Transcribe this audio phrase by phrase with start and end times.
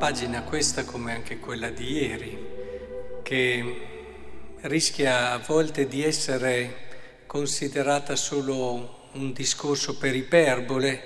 [0.00, 2.38] pagina questa come anche quella di ieri,
[3.22, 3.80] che
[4.62, 11.02] rischia a volte di essere considerata solo un discorso per iperbole,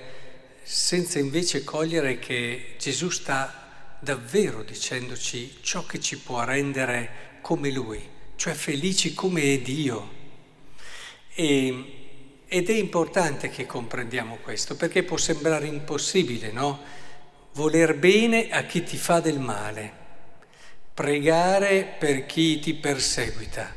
[0.63, 8.01] senza invece cogliere che Gesù sta davvero dicendoci ciò che ci può rendere come Lui,
[8.37, 10.09] cioè felici come è Dio.
[11.35, 11.85] E
[12.47, 17.03] ed è importante che comprendiamo questo, perché può sembrare impossibile, no?
[17.55, 19.93] Voler bene a chi ti fa del male,
[20.93, 23.73] pregare per chi ti perseguita,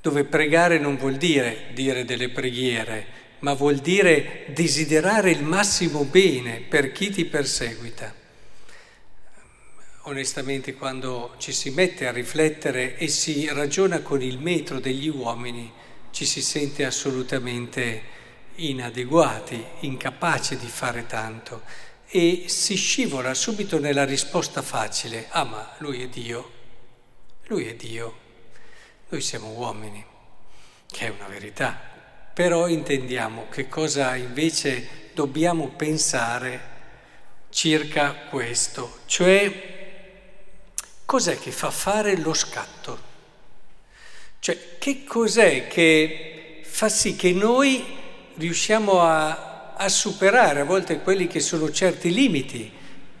[0.00, 3.06] dove pregare non vuol dire dire delle preghiere,
[3.40, 8.14] ma vuol dire desiderare il massimo bene per chi ti perseguita.
[10.04, 15.70] Onestamente quando ci si mette a riflettere e si ragiona con il metro degli uomini,
[16.12, 18.18] ci si sente assolutamente
[18.54, 26.02] inadeguati, incapaci di fare tanto e si scivola subito nella risposta facile, ah ma lui
[26.02, 26.50] è Dio,
[27.46, 28.18] lui è Dio,
[29.10, 30.04] noi siamo uomini,
[30.88, 31.80] che è una verità,
[32.34, 36.68] però intendiamo che cosa invece dobbiamo pensare
[37.50, 39.68] circa questo, cioè
[41.04, 43.08] cos'è che fa fare lo scatto.
[44.38, 47.84] Cioè, che cos'è che fa sì che noi
[48.36, 49.49] riusciamo a,
[49.82, 52.70] a superare a volte quelli che sono certi limiti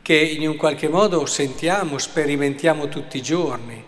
[0.02, 3.82] che in un qualche modo sentiamo, sperimentiamo tutti i giorni?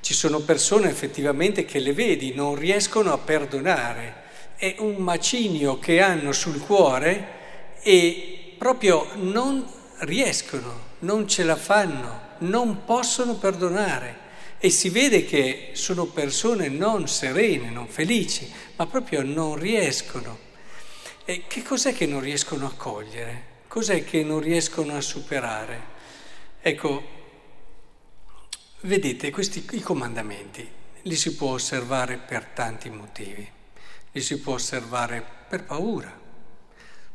[0.00, 4.14] Ci sono persone effettivamente che le vedi, non riescono a perdonare,
[4.54, 7.26] è un macinio che hanno sul cuore
[7.82, 9.66] e proprio non
[9.98, 14.26] riescono, non ce la fanno, non possono perdonare
[14.60, 20.46] e si vede che sono persone non serene, non felici, ma proprio non riescono.
[21.30, 23.42] E che cos'è che non riescono a cogliere?
[23.68, 25.82] Cos'è che non riescono a superare?
[26.58, 27.02] Ecco,
[28.80, 30.66] vedete, questi i comandamenti
[31.02, 33.46] li si può osservare per tanti motivi.
[34.12, 36.18] Li si può osservare per paura,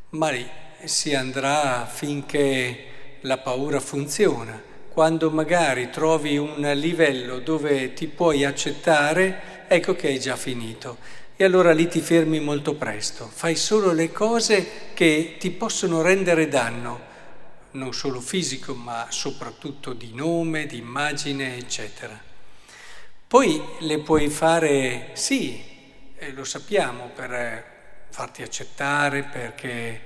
[0.09, 0.47] ma lì
[0.84, 9.66] si andrà finché la paura funziona quando magari trovi un livello dove ti puoi accettare,
[9.68, 11.22] ecco che hai già finito.
[11.43, 17.01] Allora lì ti fermi molto presto, fai solo le cose che ti possono rendere danno,
[17.71, 22.17] non solo fisico, ma soprattutto di nome, di immagine, eccetera.
[23.27, 25.61] Poi le puoi fare, sì,
[26.33, 27.65] lo sappiamo, per
[28.09, 30.01] farti accettare, perché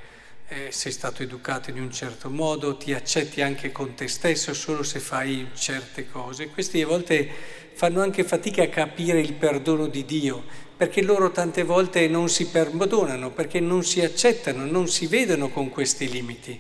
[0.48, 4.82] eh, sei stato educato in un certo modo, ti accetti anche con te stesso solo
[4.82, 6.48] se fai certe cose.
[6.48, 7.30] Questi a volte
[7.78, 10.44] fanno anche fatica a capire il perdono di Dio,
[10.76, 15.70] perché loro tante volte non si perdonano, perché non si accettano, non si vedono con
[15.70, 16.60] questi limiti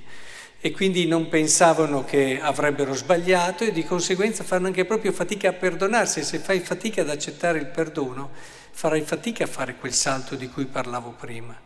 [0.61, 5.53] e quindi non pensavano che avrebbero sbagliato e di conseguenza fanno anche proprio fatica a
[5.53, 8.29] perdonarsi se fai fatica ad accettare il perdono
[8.69, 11.59] farai fatica a fare quel salto di cui parlavo prima.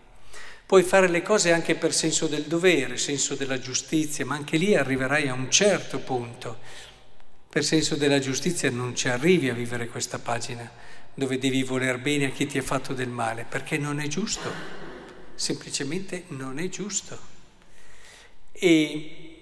[0.66, 4.76] Puoi fare le cose anche per senso del dovere, senso della giustizia, ma anche lì
[4.76, 6.60] arriverai a un certo punto.
[7.52, 10.72] Per senso della giustizia non ci arrivi a vivere questa pagina
[11.14, 14.50] dove devi voler bene a chi ti ha fatto del male, perché non è giusto,
[15.36, 17.20] semplicemente non è giusto.
[18.54, 19.38] E,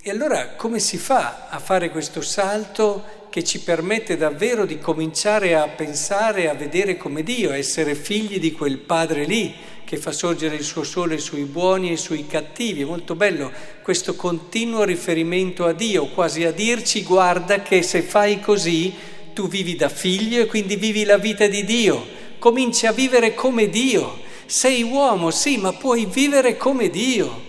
[0.00, 5.54] e allora come si fa a fare questo salto che ci permette davvero di cominciare
[5.54, 9.54] a pensare, a vedere come Dio, essere figli di quel Padre lì,
[9.90, 12.82] che fa sorgere il suo sole sui buoni e sui cattivi.
[12.82, 13.50] È molto bello
[13.82, 18.94] questo continuo riferimento a Dio, quasi a dirci guarda che se fai così
[19.32, 22.06] tu vivi da figlio e quindi vivi la vita di Dio,
[22.38, 24.20] cominci a vivere come Dio.
[24.46, 27.48] Sei uomo, sì, ma puoi vivere come Dio.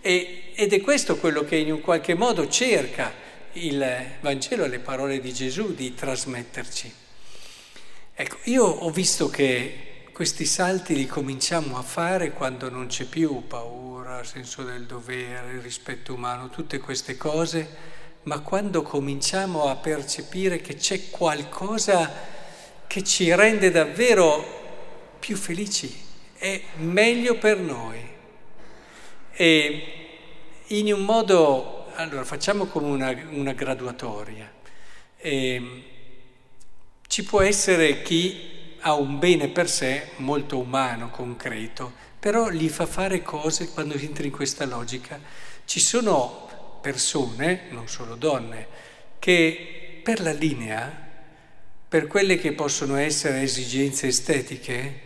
[0.00, 3.12] E, ed è questo quello che in un qualche modo cerca
[3.54, 3.84] il
[4.20, 6.92] Vangelo, le parole di Gesù di trasmetterci.
[8.14, 13.48] Ecco, io ho visto che questi salti li cominciamo a fare quando non c'è più
[13.48, 17.68] paura, senso del dovere, rispetto umano, tutte queste cose,
[18.22, 22.12] ma quando cominciamo a percepire che c'è qualcosa
[22.86, 25.92] che ci rende davvero più felici,
[26.36, 27.98] è meglio per noi.
[29.32, 29.82] E
[30.68, 34.48] in un modo, allora facciamo come una, una graduatoria.
[35.16, 35.82] E
[37.08, 38.53] ci può essere chi
[38.86, 41.90] ha un bene per sé molto umano, concreto,
[42.20, 45.18] però gli fa fare cose quando entra in questa logica.
[45.64, 48.66] Ci sono persone, non solo donne,
[49.18, 51.02] che per la linea,
[51.88, 55.00] per quelle che possono essere esigenze estetiche,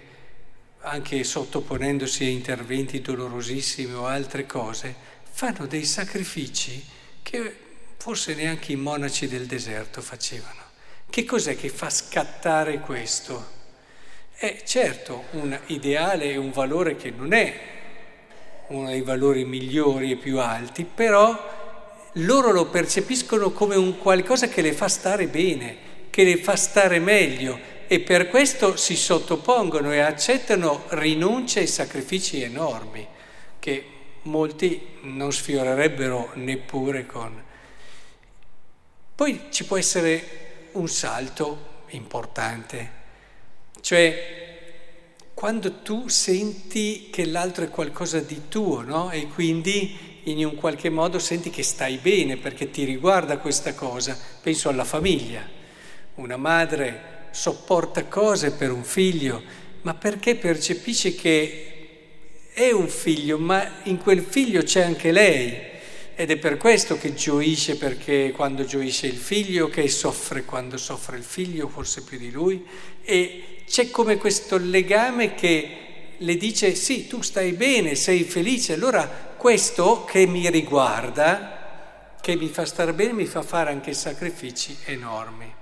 [0.80, 4.92] anche sottoponendosi a interventi dolorosissimi o altre cose,
[5.22, 6.84] fanno dei sacrifici
[7.22, 7.56] che
[7.96, 10.62] forse neanche i monaci del deserto facevano.
[11.08, 13.57] Che cos'è che fa scattare questo?
[14.40, 17.58] È certo un ideale e un valore che non è
[18.68, 24.62] uno dei valori migliori e più alti, però loro lo percepiscono come un qualcosa che
[24.62, 25.76] le fa stare bene,
[26.10, 27.58] che le fa stare meglio
[27.88, 33.04] e per questo si sottopongono e accettano rinunce e sacrifici enormi
[33.58, 33.84] che
[34.22, 37.42] molti non sfiorerebbero neppure con.
[39.16, 42.97] Poi ci può essere un salto importante,
[43.80, 44.38] cioè
[45.38, 49.12] quando tu senti che l'altro è qualcosa di tuo, no?
[49.12, 54.18] E quindi in un qualche modo senti che stai bene perché ti riguarda questa cosa.
[54.42, 55.48] Penso alla famiglia.
[56.16, 59.40] Una madre sopporta cose per un figlio,
[59.82, 61.68] ma perché percepisce che
[62.52, 65.56] è un figlio, ma in quel figlio c'è anche lei.
[66.16, 71.16] Ed è per questo che gioisce perché quando gioisce il figlio, che soffre quando soffre
[71.16, 72.66] il figlio, forse più di lui.
[73.04, 75.78] E c'è come questo legame che
[76.16, 82.48] le dice sì, tu stai bene, sei felice, allora questo che mi riguarda, che mi
[82.48, 85.54] fa stare bene, mi fa fare anche sacrifici enormi.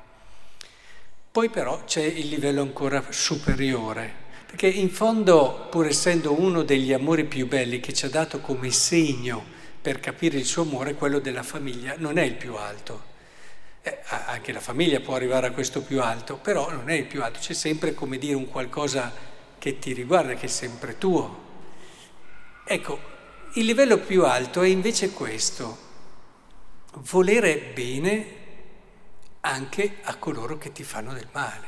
[1.31, 4.11] Poi però c'è il livello ancora superiore,
[4.47, 8.71] perché in fondo, pur essendo uno degli amori più belli che ci ha dato come
[8.71, 9.45] segno
[9.83, 13.06] per capire il suo amore, quello della famiglia non è il più alto.
[13.87, 17.23] Eh, anche la famiglia può arrivare a questo più alto, però non è il più
[17.23, 19.13] alto, c'è sempre come dire un qualcosa
[19.59, 21.45] che ti riguarda, che è sempre tuo.
[22.65, 22.99] Ecco,
[23.53, 25.79] il livello più alto è invece questo,
[26.95, 28.27] volere bene
[29.43, 31.67] anche a coloro che ti fanno del male,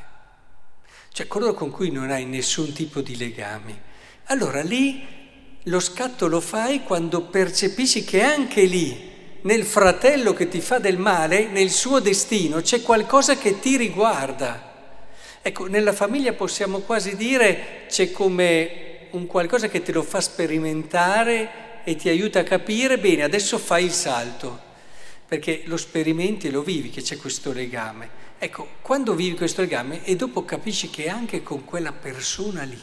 [1.12, 3.80] cioè coloro con cui non hai nessun tipo di legami.
[4.24, 9.07] Allora lì lo scatto lo fai quando percepisci che anche lì,
[9.42, 14.68] nel fratello che ti fa del male, nel suo destino, c'è qualcosa che ti riguarda
[15.48, 21.82] Ecco, nella famiglia possiamo quasi dire c'è come un qualcosa che te lo fa sperimentare
[21.84, 24.60] e ti aiuta a capire, bene, adesso fai il salto,
[25.26, 28.26] perché lo sperimenti e lo vivi che c'è questo legame.
[28.38, 32.80] Ecco, quando vivi questo legame e dopo capisci che anche con quella persona lì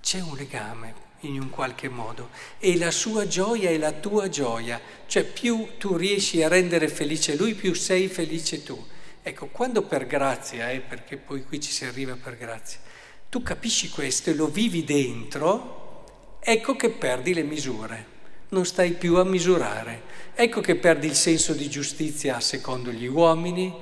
[0.00, 2.30] c'è un legame in un qualche modo.
[2.58, 7.36] E la sua gioia è la tua gioia, cioè più tu riesci a rendere felice
[7.36, 8.82] lui, più sei felice tu.
[9.22, 12.78] Ecco, quando per grazia, eh, perché poi qui ci si arriva per grazia,
[13.28, 18.06] tu capisci questo e lo vivi dentro, ecco che perdi le misure,
[18.48, 20.02] non stai più a misurare,
[20.34, 23.72] ecco che perdi il senso di giustizia secondo gli uomini,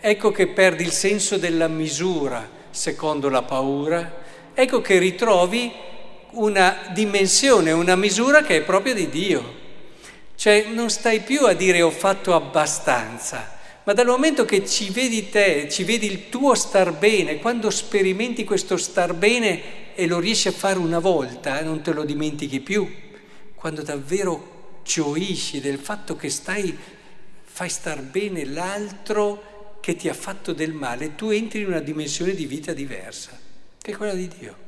[0.00, 5.72] ecco che perdi il senso della misura secondo la paura, ecco che ritrovi
[6.32, 9.56] una dimensione, una misura che è propria di Dio.
[10.34, 15.30] Cioè non stai più a dire ho fatto abbastanza, ma dal momento che ci vedi
[15.30, 20.46] te, ci vedi il tuo star bene, quando sperimenti questo star bene e lo riesci
[20.48, 22.88] a fare una volta, non te lo dimentichi più,
[23.54, 26.76] quando davvero gioisci del fatto che stai,
[27.42, 32.34] fai star bene l'altro che ti ha fatto del male, tu entri in una dimensione
[32.34, 33.36] di vita diversa,
[33.80, 34.67] che è quella di Dio.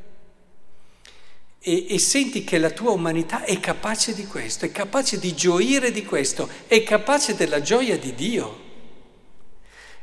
[1.62, 5.90] E, e, senti che la tua umanità è capace di questo, è capace di gioire
[5.92, 8.68] di questo, è capace della gioia di Dio.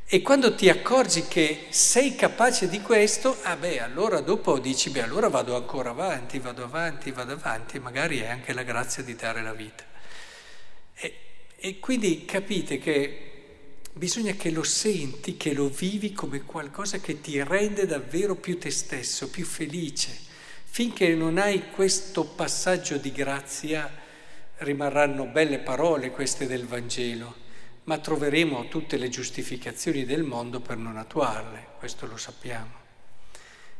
[0.05, 5.01] E quando ti accorgi che sei capace di questo, ah beh, allora dopo dici, beh,
[5.01, 9.41] allora vado ancora avanti, vado avanti, vado avanti, magari è anche la grazia di dare
[9.41, 9.83] la vita.
[10.93, 11.19] E,
[11.57, 13.31] e quindi capite che
[13.93, 18.69] bisogna che lo senti, che lo vivi come qualcosa che ti rende davvero più te
[18.69, 20.26] stesso, più felice.
[20.69, 23.89] Finché non hai questo passaggio di grazia,
[24.57, 27.45] rimarranno belle parole queste del Vangelo
[27.87, 32.85] ma troveremo tutte le giustificazioni del mondo per non attuarle, questo lo sappiamo.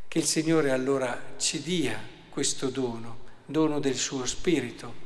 [0.08, 5.06] Che il Signore allora ci dia questo dono, dono del suo Spirito,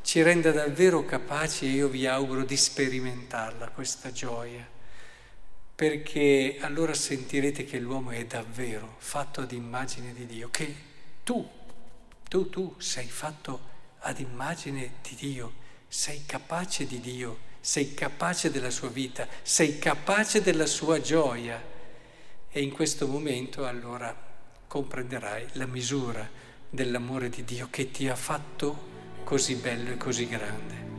[0.00, 4.66] ci renda davvero capaci, e io vi auguro di sperimentarla, questa gioia,
[5.74, 10.74] perché allora sentirete che l'uomo è davvero fatto ad immagine di Dio, che
[11.22, 11.48] tu,
[12.28, 15.52] tu, tu sei fatto ad immagine di Dio,
[15.88, 21.62] sei capace di Dio sei capace della sua vita, sei capace della sua gioia
[22.50, 24.14] e in questo momento allora
[24.66, 26.28] comprenderai la misura
[26.68, 28.90] dell'amore di Dio che ti ha fatto
[29.22, 30.91] così bello e così grande.